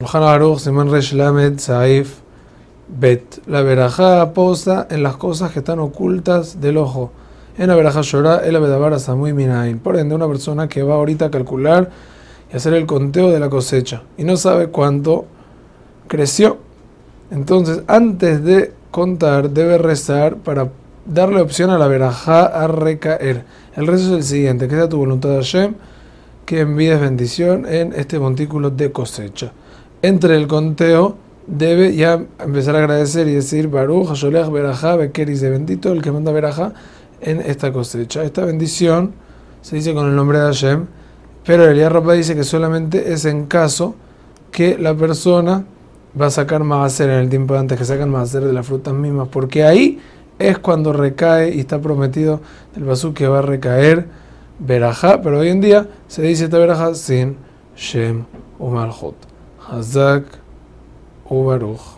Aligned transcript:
Aruch, 0.00 0.60
Simón 0.60 0.92
Resh 0.92 1.12
Lamed, 1.12 1.58
Bet. 2.86 3.42
La 3.48 3.62
verajá 3.62 4.32
posa 4.32 4.86
en 4.90 5.02
las 5.02 5.16
cosas 5.16 5.50
que 5.50 5.58
están 5.58 5.80
ocultas 5.80 6.60
del 6.60 6.76
ojo. 6.76 7.10
En 7.58 7.66
la 7.66 7.74
verajá 7.74 8.02
llora, 8.02 8.36
el 8.36 8.54
abedabara 8.54 9.00
Samui 9.00 9.32
Minain. 9.32 9.80
Por 9.80 9.96
ende, 9.96 10.14
una 10.14 10.28
persona 10.28 10.68
que 10.68 10.84
va 10.84 10.94
ahorita 10.94 11.24
a 11.24 11.30
calcular 11.32 11.90
y 12.52 12.56
hacer 12.56 12.74
el 12.74 12.86
conteo 12.86 13.32
de 13.32 13.40
la 13.40 13.50
cosecha 13.50 14.02
y 14.16 14.22
no 14.22 14.36
sabe 14.36 14.68
cuánto 14.68 15.24
creció. 16.06 16.58
Entonces, 17.32 17.82
antes 17.88 18.44
de 18.44 18.72
contar, 18.92 19.50
debe 19.50 19.78
rezar 19.78 20.36
para 20.36 20.68
darle 21.06 21.40
opción 21.40 21.70
a 21.70 21.78
la 21.78 21.88
verajá 21.88 22.46
a 22.46 22.68
recaer. 22.68 23.44
El 23.74 23.88
rezo 23.88 24.10
es 24.10 24.12
el 24.12 24.22
siguiente: 24.22 24.68
que 24.68 24.76
sea 24.76 24.88
tu 24.88 24.98
voluntad, 24.98 25.34
Hashem, 25.34 25.74
que 26.46 26.60
envíes 26.60 27.00
bendición 27.00 27.66
en 27.66 27.92
este 27.94 28.20
montículo 28.20 28.70
de 28.70 28.92
cosecha 28.92 29.50
entre 30.02 30.36
el 30.36 30.46
conteo, 30.46 31.16
debe 31.46 31.94
ya 31.94 32.22
empezar 32.38 32.76
a 32.76 32.80
agradecer 32.80 33.26
y 33.26 33.34
decir 33.34 33.68
Baruch, 33.68 34.10
Hasholech, 34.10 34.50
Berajá, 34.50 34.96
Bekeris 34.96 35.42
bendito, 35.42 35.92
el 35.92 36.02
que 36.02 36.12
manda 36.12 36.30
Berajá 36.30 36.72
en 37.20 37.40
esta 37.40 37.72
cosecha. 37.72 38.22
Esta 38.22 38.44
bendición 38.44 39.12
se 39.62 39.76
dice 39.76 39.94
con 39.94 40.06
el 40.06 40.14
nombre 40.14 40.38
de 40.38 40.44
Hashem, 40.44 40.86
pero 41.44 41.66
el 41.66 41.90
Rabba 41.90 42.12
dice 42.12 42.34
que 42.34 42.44
solamente 42.44 43.12
es 43.12 43.24
en 43.24 43.46
caso 43.46 43.94
que 44.52 44.78
la 44.78 44.94
persona 44.94 45.64
va 46.20 46.26
a 46.26 46.30
sacar 46.30 46.62
hacer 46.62 47.10
en 47.10 47.18
el 47.20 47.28
tiempo 47.28 47.54
de 47.54 47.60
antes 47.60 47.78
que 47.78 47.84
sacan 47.84 48.14
hacer 48.16 48.44
de 48.44 48.52
las 48.52 48.66
frutas 48.66 48.94
mismas, 48.94 49.28
porque 49.28 49.64
ahí 49.64 49.98
es 50.38 50.58
cuando 50.58 50.92
recae 50.92 51.54
y 51.54 51.60
está 51.60 51.80
prometido 51.80 52.40
del 52.74 52.84
basú 52.84 53.14
que 53.14 53.26
va 53.26 53.38
a 53.38 53.42
recaer 53.42 54.06
Berajá, 54.58 55.22
pero 55.22 55.38
hoy 55.38 55.48
en 55.48 55.60
día 55.60 55.88
se 56.08 56.22
dice 56.22 56.44
esta 56.44 56.58
Berajá 56.58 56.94
sin 56.94 57.36
Shem 57.76 58.24
o 58.58 58.70
Malchut. 58.70 59.14
Hazak 59.68 60.24
Oberuch. 61.28 61.97